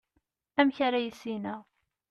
[0.59, 1.61] amek ara yissineɣ